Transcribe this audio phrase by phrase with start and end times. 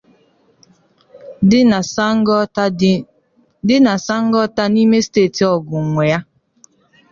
[3.63, 6.19] dị na Sango Ota n'ime Steeti Ogun nwè ya